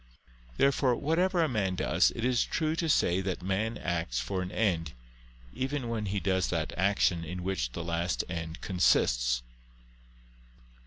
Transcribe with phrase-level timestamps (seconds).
[0.57, 4.51] Therefore whatever a man does, it is true to say that man acts for an
[4.51, 4.93] end,
[5.53, 9.43] even when he does that action in which the last end consists.